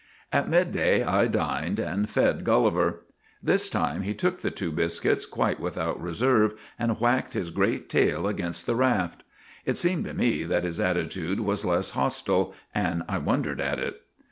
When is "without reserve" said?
5.59-6.59